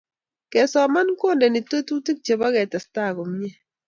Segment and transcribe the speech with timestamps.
[0.51, 3.51] Kesoman kondeni tetutik chebo ketestai komie